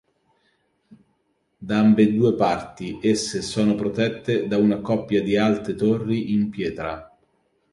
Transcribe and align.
Da 1.67 1.77
ambedue 1.79 2.33
parti 2.35 2.97
esse 3.03 3.43
sono 3.43 3.75
protette 3.75 4.47
da 4.47 4.57
una 4.57 4.79
coppia 4.81 5.21
di 5.21 5.37
alte 5.37 5.75
torri 5.75 6.31
in 6.33 6.49
pietra. 6.49 7.07